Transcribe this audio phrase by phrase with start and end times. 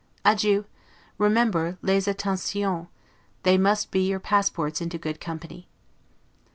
[0.25, 0.65] Adieu.
[1.19, 2.87] Remember les attentions:
[3.43, 5.67] they must be your passports into good company.